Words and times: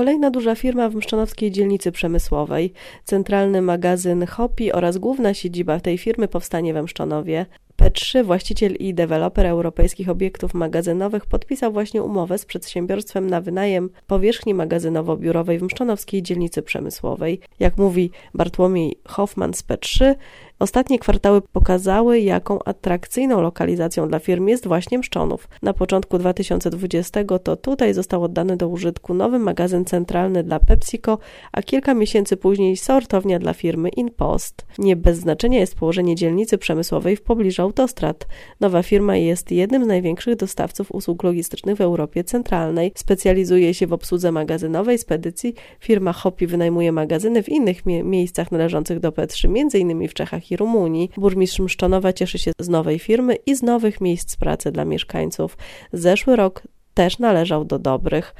kolejna 0.00 0.30
duża 0.30 0.54
firma 0.54 0.88
w 0.88 0.94
Mszczonowskiej 0.94 1.50
dzielnicy 1.50 1.92
przemysłowej. 1.92 2.72
Centralny 3.04 3.62
magazyn 3.62 4.26
Hopi 4.26 4.72
oraz 4.72 4.98
główna 4.98 5.34
siedziba 5.34 5.80
tej 5.80 5.98
firmy 5.98 6.28
powstanie 6.28 6.74
we 6.74 6.82
Mszczonowie. 6.82 7.46
P3, 7.80 8.24
właściciel 8.24 8.74
i 8.74 8.94
deweloper 8.94 9.46
europejskich 9.46 10.08
obiektów 10.08 10.54
magazynowych, 10.54 11.26
podpisał 11.26 11.72
właśnie 11.72 12.02
umowę 12.02 12.38
z 12.38 12.44
przedsiębiorstwem 12.44 13.30
na 13.30 13.40
wynajem 13.40 13.90
powierzchni 14.06 14.54
magazynowo-biurowej 14.54 15.58
w 15.58 15.62
Mszczonowskiej 15.62 16.22
dzielnicy 16.22 16.62
przemysłowej. 16.62 17.40
Jak 17.60 17.76
mówi 17.76 18.10
Bartłomiej 18.34 18.96
Hoffman 19.04 19.54
z 19.54 19.62
P3, 19.62 20.14
Ostatnie 20.60 20.98
kwartały 20.98 21.42
pokazały, 21.42 22.20
jaką 22.20 22.58
atrakcyjną 22.64 23.40
lokalizacją 23.40 24.08
dla 24.08 24.18
firm 24.18 24.48
jest 24.48 24.66
właśnie 24.66 24.98
Mszczonów. 24.98 25.48
Na 25.62 25.72
początku 25.72 26.18
2020 26.18 27.20
to 27.42 27.56
tutaj 27.56 27.94
został 27.94 28.24
oddany 28.24 28.56
do 28.56 28.68
użytku 28.68 29.14
nowy 29.14 29.38
magazyn 29.38 29.84
centralny 29.84 30.44
dla 30.44 30.58
PepsiCo, 30.58 31.18
a 31.52 31.62
kilka 31.62 31.94
miesięcy 31.94 32.36
później 32.36 32.76
sortownia 32.76 33.38
dla 33.38 33.52
firmy 33.52 33.88
InPost. 33.88 34.66
Nie 34.78 34.96
bez 34.96 35.18
znaczenia 35.18 35.60
jest 35.60 35.74
położenie 35.74 36.14
dzielnicy 36.14 36.58
przemysłowej 36.58 37.16
w 37.16 37.22
pobliżu 37.22 37.62
autostrad. 37.70 38.26
Nowa 38.60 38.82
firma 38.82 39.16
jest 39.16 39.50
jednym 39.50 39.84
z 39.84 39.86
największych 39.86 40.36
dostawców 40.36 40.92
usług 40.92 41.22
logistycznych 41.22 41.76
w 41.76 41.80
Europie 41.80 42.24
Centralnej. 42.24 42.92
Specjalizuje 42.94 43.74
się 43.74 43.86
w 43.86 43.92
obsłudze 43.92 44.32
magazynowej, 44.32 44.98
spedycji. 44.98 45.54
Firma 45.80 46.12
Hopi 46.12 46.46
wynajmuje 46.46 46.92
magazyny 46.92 47.42
w 47.42 47.48
innych 47.48 47.86
mie 47.86 48.04
miejscach 48.04 48.52
należących 48.52 49.00
do 49.00 49.10
P3, 49.10 49.46
m.in. 49.46 50.08
w 50.08 50.14
Czechach 50.14 50.50
i 50.50 50.56
Rumunii. 50.56 51.10
Burmistrz 51.16 51.58
Mszczonowa 51.58 52.12
cieszy 52.12 52.38
się 52.38 52.52
z 52.60 52.68
nowej 52.68 52.98
firmy 52.98 53.36
i 53.46 53.54
z 53.54 53.62
nowych 53.62 54.00
miejsc 54.00 54.36
pracy 54.36 54.72
dla 54.72 54.84
mieszkańców. 54.84 55.56
Zeszły 55.92 56.36
rok 56.36 56.62
też 56.94 57.18
należał 57.18 57.64
do 57.64 57.78
dobrych. 57.78 58.34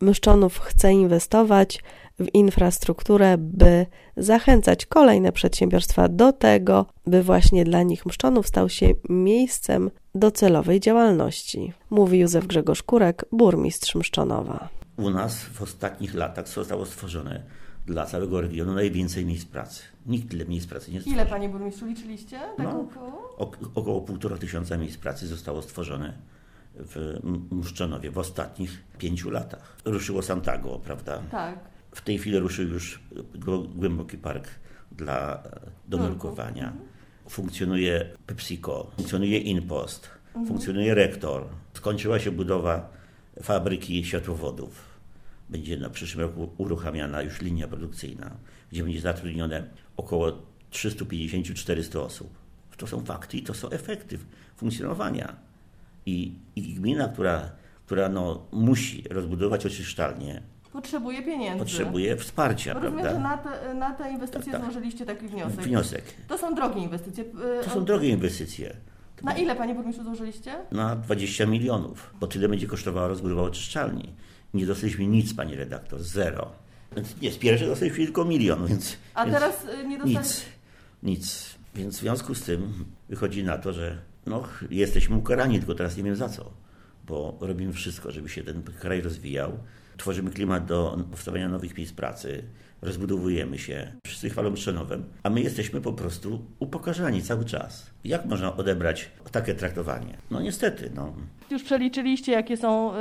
Myszczonów 0.00 0.58
chce 0.58 0.92
inwestować 0.92 1.82
w 2.18 2.34
infrastrukturę, 2.34 3.38
by 3.38 3.86
zachęcać 4.16 4.86
kolejne 4.86 5.32
przedsiębiorstwa 5.32 6.08
do 6.08 6.32
tego, 6.32 6.86
by 7.06 7.22
właśnie 7.22 7.64
dla 7.64 7.82
nich 7.82 8.06
Mszczonów 8.06 8.48
stał 8.48 8.68
się 8.68 8.90
miejscem 9.08 9.90
docelowej 10.14 10.80
działalności, 10.80 11.72
mówi 11.90 12.18
Józef 12.18 12.46
Grzegorz 12.46 12.82
Kurek, 12.82 13.24
burmistrz 13.32 13.94
Mszczonowa. 13.94 14.68
U 14.96 15.10
nas 15.10 15.44
w 15.44 15.62
ostatnich 15.62 16.14
latach 16.14 16.48
zostało 16.48 16.86
stworzone 16.86 17.42
dla 17.86 18.06
całego 18.06 18.40
regionu 18.40 18.72
najwięcej 18.74 19.26
miejsc 19.26 19.44
pracy. 19.44 19.82
Nikt 20.06 20.30
tyle 20.30 20.44
miejsc 20.44 20.66
pracy 20.66 20.92
nie 20.92 21.00
stworzył. 21.00 21.20
Ile, 21.20 21.30
panie 21.30 21.48
burmistrzu, 21.48 21.86
liczyliście? 21.86 22.40
Tak 22.56 22.66
no, 22.66 22.80
około? 22.80 23.36
około 23.74 24.00
półtora 24.00 24.36
tysiąca 24.36 24.76
miejsc 24.76 24.98
pracy 24.98 25.26
zostało 25.26 25.62
stworzone 25.62 26.18
w 26.76 27.20
Muszczonowie 27.50 28.10
w 28.10 28.18
ostatnich 28.18 28.84
pięciu 28.98 29.30
latach. 29.30 29.76
Ruszyło 29.84 30.22
Santago, 30.22 30.78
prawda? 30.78 31.22
Tak. 31.30 31.58
W 31.90 32.00
tej 32.00 32.18
chwili 32.18 32.38
ruszył 32.38 32.68
już 32.68 33.02
głęboki 33.74 34.18
park 34.18 34.48
dla 34.92 35.42
do 35.88 35.98
nurkowania. 35.98 36.66
Mhm. 36.66 36.84
Funkcjonuje 37.28 38.10
PepsiCo, 38.26 38.90
funkcjonuje 38.96 39.38
InPost, 39.38 40.08
mhm. 40.26 40.46
funkcjonuje 40.46 40.94
Rektor. 40.94 41.46
Skończyła 41.74 42.18
się 42.18 42.30
budowa 42.30 42.88
fabryki 43.42 44.04
światłowodów 44.04 44.94
będzie 45.48 45.76
na 45.76 45.90
przyszłym 45.90 46.26
roku 46.26 46.50
uruchamiana 46.58 47.22
już 47.22 47.40
linia 47.40 47.68
produkcyjna, 47.68 48.36
gdzie 48.72 48.82
będzie 48.82 49.00
zatrudnione 49.00 49.64
około 49.96 50.32
350-400 50.72 51.98
osób. 51.98 52.34
To 52.76 52.86
są 52.86 53.04
fakty 53.04 53.36
i 53.36 53.42
to 53.42 53.54
są 53.54 53.70
efekty 53.70 54.18
funkcjonowania. 54.56 55.36
I, 56.06 56.38
i 56.56 56.62
gmina, 56.62 57.08
która, 57.08 57.50
która 57.86 58.08
no, 58.08 58.46
musi 58.52 59.04
rozbudować 59.10 59.66
oczyszczalnię, 59.66 60.42
Potrzebuje 60.74 61.22
pieniędzy. 61.22 61.58
Potrzebuje 61.58 62.16
wsparcia, 62.16 62.72
Rozumiem, 62.72 62.92
prawda? 62.92 63.12
że 63.12 63.18
na 63.20 63.38
te, 63.38 63.74
na 63.74 63.94
te 63.94 64.10
inwestycje 64.10 64.52
tak, 64.52 64.60
tak. 64.60 64.72
złożyliście 64.72 65.06
taki 65.06 65.28
wniosek. 65.28 65.60
Wniosek. 65.60 66.04
To 66.28 66.38
są 66.38 66.54
drogie 66.54 66.80
inwestycje. 66.80 67.24
To 67.64 67.70
są 67.70 67.84
drogie 67.84 68.08
inwestycje. 68.08 68.76
Na 69.22 69.36
ile, 69.36 69.56
panie 69.56 69.74
burmistrzu, 69.74 70.04
złożyliście? 70.04 70.54
Na 70.72 70.96
20 70.96 71.46
milionów, 71.46 72.14
bo 72.20 72.26
tyle 72.26 72.48
będzie 72.48 72.66
kosztowała 72.66 73.08
rozbudowa 73.08 73.42
oczyszczalni. 73.42 74.12
Nie 74.54 74.66
dostaliśmy 74.66 75.06
nic, 75.06 75.34
pani 75.34 75.56
redaktor, 75.56 76.02
zero. 76.02 76.50
Nie, 77.22 77.32
z 77.32 77.38
pierwszej 77.38 77.68
dostaliśmy 77.68 78.04
tylko 78.04 78.24
milion, 78.24 78.66
więc. 78.66 78.96
A 79.14 79.24
więc 79.24 79.36
teraz 79.36 79.64
y, 79.64 79.86
nie 79.88 79.98
dostaliśmy. 79.98 80.22
Nic, 80.22 80.46
nic. 81.02 81.54
Więc 81.74 81.96
w 81.96 82.00
związku 82.00 82.34
z 82.34 82.42
tym 82.42 82.84
wychodzi 83.08 83.44
na 83.44 83.58
to, 83.58 83.72
że 83.72 83.98
no, 84.26 84.42
jesteśmy 84.70 85.16
ukarani, 85.16 85.58
tylko 85.58 85.74
teraz 85.74 85.96
nie 85.96 86.02
wiem 86.02 86.16
za 86.16 86.28
co, 86.28 86.50
bo 87.06 87.38
robimy 87.40 87.72
wszystko, 87.72 88.12
żeby 88.12 88.28
się 88.28 88.42
ten 88.42 88.62
kraj 88.62 89.00
rozwijał. 89.00 89.58
Tworzymy 89.96 90.30
klimat 90.30 90.64
do 90.64 90.98
powstawania 91.10 91.48
nowych 91.48 91.78
miejsc 91.78 91.92
pracy, 91.92 92.44
rozbudowujemy 92.84 93.58
się, 93.58 93.92
wszyscy 94.06 94.30
chwalą 94.30 94.50
Mszczonowem, 94.50 95.04
a 95.22 95.30
my 95.30 95.40
jesteśmy 95.40 95.80
po 95.80 95.92
prostu 95.92 96.44
upokarzani 96.58 97.22
cały 97.22 97.44
czas. 97.44 97.90
Jak 98.04 98.26
można 98.26 98.56
odebrać 98.56 99.10
takie 99.32 99.54
traktowanie? 99.54 100.16
No 100.30 100.40
niestety, 100.40 100.90
no. 100.94 101.12
Już 101.50 101.62
przeliczyliście, 101.62 102.32
jakie 102.32 102.56
są, 102.56 102.92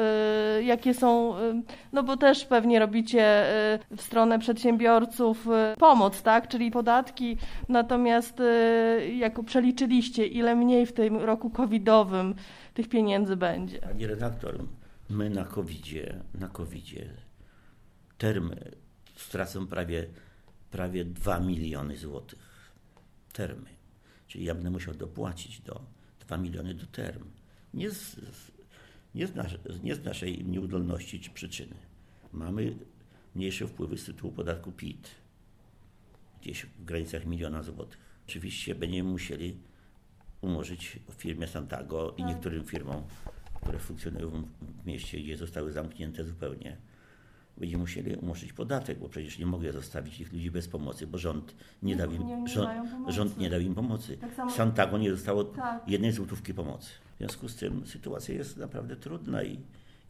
y, 0.60 0.64
jakie 0.64 0.94
są, 0.94 1.38
y, 1.38 1.62
no 1.94 2.04
bo 2.04 2.18
też 2.18 2.46
pewnie 2.46 2.80
robicie 2.80 3.46
y, 3.76 3.98
w 3.98 4.02
stronę 4.02 4.40
przedsiębiorców 4.40 5.48
pomoc, 5.80 6.22
tak, 6.22 6.48
czyli 6.48 6.72
podatki, 6.72 7.38
natomiast 7.70 8.42
jako 9.16 9.44
przeliczyliście, 9.44 10.28
ile 10.28 10.56
mniej 10.56 10.86
w 10.86 10.94
tym 10.94 11.18
roku 11.18 11.50
covidowym 11.50 12.36
tych 12.74 12.90
pieniędzy 12.90 13.36
będzie? 13.36 13.80
Pani 13.80 14.08
redaktor, 14.08 14.60
my 15.14 15.30
na 15.30 15.46
covidzie, 15.46 16.24
na 16.34 16.50
covidzie 16.50 17.14
termy 18.18 18.72
stracą 19.16 19.68
prawie, 19.68 20.08
prawie 20.72 21.06
2 21.06 21.40
miliony 21.40 21.98
złotych 21.98 22.72
termy. 23.34 23.70
Czyli 24.28 24.46
ja 24.46 24.56
będę 24.56 24.70
musiał 24.70 24.94
dopłacić 24.94 25.62
do 25.62 25.86
2 26.20 26.38
miliony 26.38 26.74
do 26.74 26.86
term. 26.86 27.24
Nie 27.74 27.92
z, 27.92 28.16
nie 29.16 29.28
z, 29.28 29.34
nie 29.84 29.96
z 29.96 30.04
naszej 30.04 30.46
nieudolności 30.46 31.20
czy 31.20 31.30
przyczyny. 31.30 31.76
Mamy 32.34 32.76
mniejsze 33.36 33.68
wpływy 33.68 33.98
z 33.98 34.06
tytułu 34.06 34.34
podatku 34.34 34.72
PIT, 34.72 35.10
gdzieś 36.42 36.66
w 36.66 36.84
granicach 36.84 37.26
miliona 37.26 37.64
złotych. 37.64 37.98
Oczywiście 38.28 38.76
będziemy 38.76 39.10
musieli 39.10 39.58
umorzyć 40.42 41.00
firmie 41.18 41.48
Santago 41.48 42.14
i 42.18 42.22
tak. 42.22 42.28
niektórym 42.28 42.66
firmom, 42.66 43.04
które 43.64 43.80
funkcjonują 43.80 44.44
w 44.84 44.86
mieście, 44.86 45.20
gdzie 45.20 45.38
zostały 45.38 45.72
zamknięte 45.72 46.24
zupełnie, 46.24 46.78
będziemy 47.58 47.82
musieli 47.82 48.16
umorzyć 48.16 48.54
podatek, 48.54 49.00
bo 49.00 49.10
przecież 49.10 49.40
nie 49.40 49.46
mogę 49.46 49.74
zostawić 49.74 50.20
ich 50.20 50.34
ludzi 50.34 50.52
bez 50.52 50.68
pomocy, 50.68 51.08
bo 51.08 51.18
rząd 51.18 51.56
nie, 51.84 51.96
dał 51.96 52.12
im, 52.12 52.28
nie, 52.28 52.38
nie 52.38 52.48
rząd, 52.48 52.90
rząd, 53.08 53.38
nie 53.38 53.50
dał 53.50 53.60
im 53.60 53.76
pomocy. 53.76 54.18
Tak 54.18 54.34
samo... 54.34 54.52
Santago 54.52 54.98
nie 54.98 55.12
dostało 55.12 55.44
tak. 55.44 55.90
jednej 55.90 56.12
złotówki 56.12 56.54
pomocy. 56.54 56.90
W 57.16 57.18
związku 57.18 57.50
z 57.50 57.56
tym 57.56 57.88
sytuacja 57.88 58.36
jest 58.36 58.58
naprawdę 58.58 58.96
trudna 58.96 59.44
i, 59.44 59.60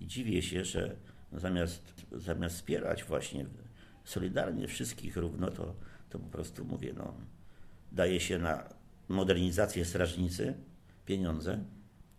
i 0.01 0.07
dziwię 0.07 0.41
się, 0.41 0.65
że 0.65 0.95
zamiast, 1.33 2.05
zamiast 2.11 2.55
wspierać 2.55 3.03
właśnie 3.03 3.45
solidarnie 4.03 4.67
wszystkich 4.67 5.17
równo, 5.17 5.51
to, 5.51 5.75
to 6.09 6.19
po 6.19 6.29
prostu 6.29 6.65
mówię, 6.65 6.93
no, 6.97 7.13
daje 7.91 8.19
się 8.19 8.39
na 8.39 8.63
modernizację 9.07 9.85
strażnicy 9.85 10.53
pieniądze 11.05 11.59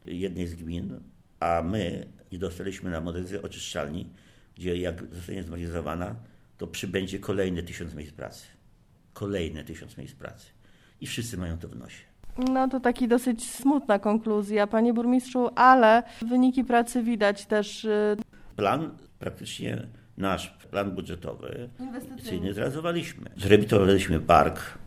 jednej 0.06 0.46
z 0.46 0.54
gmin, 0.54 1.00
a 1.40 1.62
my 1.62 2.06
nie 2.32 2.38
dostaliśmy 2.38 2.90
na 2.90 3.00
modernizację 3.00 3.42
oczyszczalni 3.42 4.10
gdzie 4.54 4.76
jak 4.76 5.14
zostanie 5.14 5.42
zmodernizowana, 5.42 6.14
to 6.58 6.66
przybędzie 6.66 7.18
kolejne 7.18 7.62
tysiąc 7.62 7.94
miejsc 7.94 8.12
pracy. 8.12 8.46
Kolejne 9.12 9.64
tysiąc 9.64 9.96
miejsc 9.96 10.14
pracy. 10.14 10.46
I 11.00 11.06
wszyscy 11.06 11.36
mają 11.36 11.58
to 11.58 11.68
w 11.68 11.76
nosie. 11.76 12.04
No 12.52 12.68
to 12.68 12.80
taki 12.80 13.08
dosyć 13.08 13.50
smutna 13.50 13.98
konkluzja, 13.98 14.66
panie 14.66 14.94
burmistrzu, 14.94 15.50
ale 15.54 16.02
wyniki 16.28 16.64
pracy 16.64 17.02
widać 17.02 17.46
też. 17.46 17.84
Y, 17.84 18.16
plan 18.56 18.90
praktycznie 19.18 19.86
nasz 20.16 20.50
plan 20.70 20.90
budżetowy 20.90 21.68
inwestycyjny 21.80 22.54
zrealizowaliśmy. 22.54 23.30
Zrewitalizowaliśmy 23.36 24.20
park, 24.20 24.78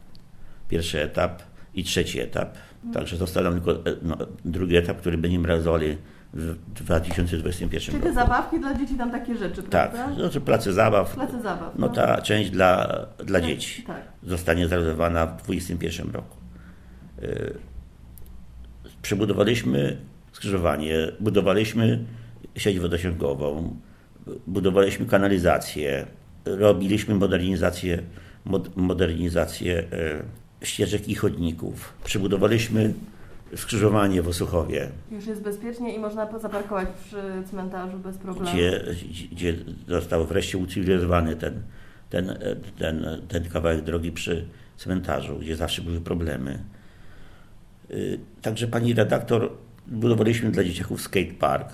pierwszy 0.69 1.01
etap 1.01 1.43
i 1.73 1.83
trzeci 1.83 2.19
etap. 2.19 2.57
Mhm. 2.75 2.93
Także 2.93 3.17
został 3.17 3.43
nam 3.43 3.53
tylko 3.53 3.71
e, 3.71 3.95
no, 4.01 4.17
drugi 4.45 4.75
etap, 4.75 4.97
który 4.97 5.17
będziemy 5.17 5.47
realizowali 5.47 5.97
w 6.33 6.55
2021 6.73 7.91
Czyli 7.91 8.03
te 8.03 8.13
zabawki 8.13 8.59
dla 8.59 8.73
dzieci, 8.73 8.95
tam 8.95 9.11
takie 9.11 9.37
rzeczy, 9.37 9.63
tak, 9.63 9.91
prawda? 9.91 10.15
znaczy 10.15 10.41
place 10.41 10.73
zabaw. 10.73 11.15
Place 11.15 11.41
zabaw. 11.41 11.75
No, 11.75 11.87
no 11.87 11.93
ta 11.93 12.21
część 12.21 12.49
dla, 12.49 12.87
dla 13.25 13.39
tak, 13.39 13.49
dzieci 13.49 13.83
tak. 13.83 14.01
zostanie 14.23 14.67
zrealizowana 14.67 15.25
w 15.27 15.43
2021 15.43 16.11
roku. 16.11 16.37
Y, 17.23 17.53
przebudowaliśmy 19.01 19.97
skrzyżowanie, 20.31 21.11
budowaliśmy 21.19 22.05
sieć 22.55 22.79
wodosięgową, 22.79 23.75
budowaliśmy 24.47 25.05
kanalizację, 25.05 26.05
robiliśmy 26.45 27.15
modernizację, 27.15 28.03
mod, 28.45 28.77
modernizację 28.77 29.83
y, 30.61 30.65
ścieżek 30.65 31.09
i 31.09 31.15
chodników. 31.15 31.93
Przebudowaliśmy 32.03 32.93
skrzyżowanie 33.55 34.21
w 34.21 34.27
Osuchowie, 34.27 34.89
Już 35.11 35.25
jest 35.25 35.41
bezpiecznie 35.41 35.95
i 35.95 35.99
można 35.99 36.39
zaparkować 36.39 36.87
przy 37.05 37.21
cmentarzu 37.49 37.99
bez 37.99 38.17
problemu. 38.17 38.51
gdzie, 38.51 38.83
gdzie 39.31 39.55
został 39.87 40.25
wreszcie 40.25 40.57
ucywilizowany 40.57 41.35
ten, 41.35 41.61
ten, 42.09 42.37
ten, 42.77 43.05
ten 43.27 43.49
kawałek 43.49 43.81
drogi 43.81 44.11
przy 44.11 44.45
cmentarzu, 44.77 45.39
gdzie 45.39 45.55
zawsze 45.55 45.81
były 45.81 46.01
problemy. 46.01 46.63
Y, 47.91 48.19
Także 48.41 48.67
pani 48.67 48.93
redaktor, 48.93 49.51
budowaliśmy 49.87 50.51
dla 50.51 50.63
dzieciaków 50.63 51.01
skatepark. 51.01 51.69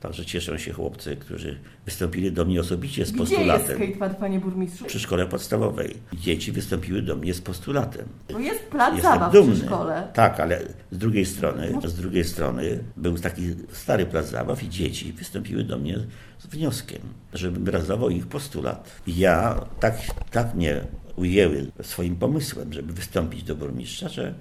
Także 0.00 0.24
cieszą 0.24 0.58
się 0.58 0.72
chłopcy, 0.72 1.16
którzy 1.16 1.58
wystąpili 1.86 2.32
do 2.32 2.44
mnie 2.44 2.60
osobiście 2.60 3.06
z 3.06 3.10
Gdzie 3.12 3.20
jest 3.20 3.32
postulatem. 3.34 3.76
skatepark, 3.76 4.18
panie 4.18 4.40
burmistrzu? 4.40 4.84
Przy 4.84 5.00
szkole 5.00 5.26
podstawowej. 5.26 5.96
Dzieci 6.12 6.52
wystąpiły 6.52 7.02
do 7.02 7.16
mnie 7.16 7.34
z 7.34 7.40
postulatem. 7.40 8.08
Bo 8.32 8.38
jest 8.38 8.60
plac 8.62 8.94
Jestem 8.94 9.12
zabaw 9.12 9.32
dumny. 9.32 9.54
przy 9.56 9.64
szkole. 9.66 10.08
Tak, 10.14 10.40
ale 10.40 10.60
z 10.90 10.98
drugiej 10.98 11.26
strony, 11.26 11.72
z 11.84 11.94
drugiej 11.94 12.24
strony 12.24 12.84
był 12.96 13.18
taki 13.18 13.42
stary 13.72 14.06
plac 14.06 14.26
zabaw 14.28 14.62
i 14.62 14.68
dzieci 14.68 15.12
wystąpiły 15.12 15.64
do 15.64 15.78
mnie 15.78 15.98
z 16.38 16.46
wnioskiem, 16.46 17.00
żebym 17.34 17.68
realizował 17.68 18.10
ich 18.10 18.26
postulat. 18.26 19.00
I 19.06 19.16
ja 19.18 19.64
tak, 19.80 19.98
tak 20.30 20.54
mnie 20.54 20.80
ujęły 21.16 21.66
swoim 21.82 22.16
pomysłem, 22.16 22.72
żeby 22.72 22.92
wystąpić 22.92 23.42
do 23.42 23.54
burmistrza, 23.56 24.08
że 24.08 24.34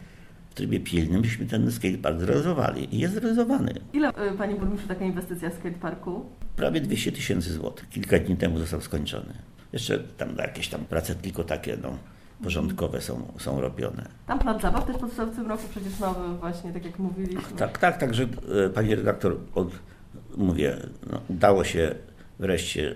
trybie 0.58 0.80
pilnym 0.80 1.22
byśmy 1.22 1.46
ten 1.46 1.72
skatepark 1.72 2.20
zrealizowali. 2.20 2.96
I 2.96 3.00
jest 3.00 3.14
zrealizowany. 3.14 3.74
Ile, 3.94 4.10
y, 4.10 4.38
panie 4.38 4.56
burmistrzu, 4.56 4.88
taka 4.88 5.06
inwestycja 5.06 5.50
w 5.50 5.54
skateparku? 5.54 6.26
Prawie 6.56 6.82
200 6.82 7.12
tysięcy 7.12 7.54
złotych. 7.54 7.90
Kilka 7.90 8.20
dni 8.20 8.38
temu 8.38 8.60
został 8.60 8.82
skończony. 8.82 9.34
Jeszcze 9.74 10.00
tam 10.00 10.36
jakieś 10.38 10.68
tam 10.68 10.86
prace 10.86 11.16
tylko 11.16 11.44
takie 11.44 11.78
no, 11.82 11.98
porządkowe 12.44 13.02
są, 13.02 13.34
są 13.38 13.62
robione. 13.62 14.08
Tam 14.28 14.40
plac 14.40 14.62
zabaw 14.62 14.86
też 14.86 14.98
powstał 14.98 15.28
w 15.28 15.36
tym 15.36 15.48
roku 15.48 15.64
przecież 15.72 16.00
nowy 16.00 16.38
właśnie, 16.38 16.74
tak 16.74 16.86
jak 16.86 17.00
mówiliśmy. 17.00 17.58
Tak, 17.58 17.78
tak, 17.78 17.98
także 17.98 18.24
e, 18.66 18.70
pani 18.70 18.96
redaktor, 18.96 19.38
od, 19.56 19.70
mówię, 20.38 20.78
no, 21.12 21.22
udało 21.28 21.64
się 21.64 21.96
wreszcie, 22.40 22.96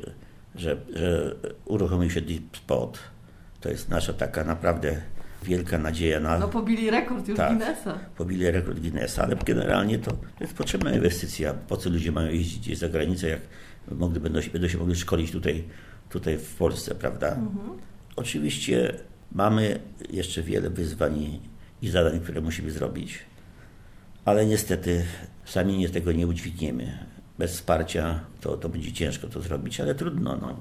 że, 0.55 0.77
że 0.95 1.35
uruchomił 1.65 2.09
się 2.09 2.21
Deep 2.21 2.57
Spot. 2.57 2.99
To 3.61 3.69
jest 3.69 3.89
nasza 3.89 4.13
taka 4.13 4.43
naprawdę 4.43 5.01
wielka 5.43 5.77
nadzieja 5.77 6.19
na 6.19 6.39
No 6.39 6.47
pobili 6.47 6.89
rekord 6.89 7.27
już 7.27 7.37
Tak. 7.37 7.49
Guinnessa. 7.49 7.99
pobili 8.17 8.51
rekord 8.51 8.79
Guinnessa, 8.79 9.23
ale 9.23 9.35
generalnie 9.35 9.99
to 9.99 10.11
jest 10.39 10.53
potrzebna 10.53 10.91
inwestycja. 10.93 11.53
Po 11.53 11.77
co 11.77 11.89
ludzie 11.89 12.11
mają 12.11 12.31
jeździć 12.31 12.59
gdzieś 12.59 12.77
za 12.77 12.89
granicę, 12.89 13.27
jak 13.29 13.39
mogli, 13.91 14.19
będą, 14.19 14.41
się- 14.41 14.51
będą 14.51 14.67
się 14.67 14.77
mogli 14.77 14.95
szkolić 14.95 15.31
tutaj, 15.31 15.63
tutaj 16.09 16.37
w 16.37 16.55
Polsce, 16.55 16.95
prawda? 16.95 17.37
Oczywiście 18.15 18.93
mamy 19.31 19.79
jeszcze 20.09 20.41
wiele 20.43 20.69
wyzwań 20.69 21.39
i 21.81 21.89
zadań, 21.89 22.19
które 22.19 22.41
musimy 22.41 22.71
zrobić, 22.71 23.19
ale 24.25 24.45
niestety 24.45 25.03
sami 25.45 25.77
nie 25.77 25.89
tego 25.89 26.11
nie 26.11 26.27
udźwigniemy. 26.27 26.97
Bez 27.39 27.51
wsparcia 27.51 28.19
to, 28.41 28.57
to 28.57 28.69
będzie 28.69 28.91
ciężko 28.93 29.27
to 29.27 29.41
zrobić, 29.41 29.79
ale 29.79 29.95
trudno. 29.95 30.37
No. 30.37 30.55